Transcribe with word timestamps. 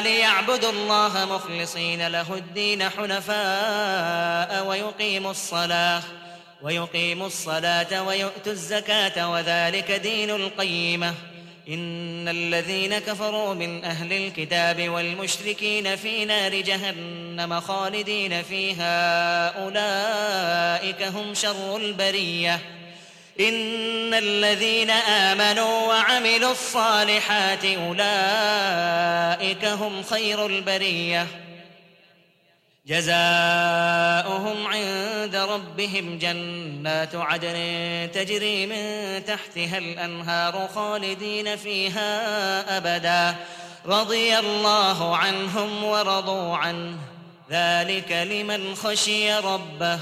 ليعبدوا 0.00 0.70
الله 0.70 1.24
مخلصين 1.24 2.08
له 2.08 2.34
الدين 2.34 2.88
حنفاء 2.88 4.66
ويقيموا 4.66 5.30
الصلاة 5.30 6.02
ويقيموا 6.62 7.26
الصلاة 7.26 8.02
ويؤتوا 8.02 8.52
الزكاة 8.52 9.30
وذلك 9.30 9.92
دين 9.92 10.30
القيمة. 10.30 11.14
إن 11.68 12.28
الذين 12.28 12.98
كفروا 12.98 13.54
من 13.54 13.84
أهل 13.84 14.12
الكتاب 14.12 14.88
والمشركين 14.88 15.96
في 15.96 16.24
نار 16.24 16.60
جهنم 16.60 17.60
خالدين 17.60 18.42
فيها 18.42 19.48
أولئك 19.64 21.02
هم 21.02 21.34
شر 21.34 21.76
البرية. 21.76 22.58
إن 23.40 24.14
الذين 24.14 24.90
آمنوا 24.90 25.88
وعملوا 25.88 26.52
الصالحات 26.52 27.64
أولئك 29.40 29.64
هم 29.64 30.02
خير 30.02 30.46
البرية. 30.46 31.26
جزاؤهم 32.86 34.66
عند 34.66 35.36
ربهم 35.36 36.18
جنات 36.18 37.14
عدن 37.14 37.56
تجري 38.14 38.66
من 38.66 39.24
تحتها 39.24 39.78
الأنهار 39.78 40.68
خالدين 40.74 41.56
فيها 41.56 42.76
أبدا. 42.76 43.36
رضي 43.86 44.38
الله 44.38 45.16
عنهم 45.16 45.84
ورضوا 45.84 46.56
عنه. 46.56 46.98
ذلك 47.50 48.12
لمن 48.12 48.74
خشي 48.74 49.34
ربه. 49.34 49.98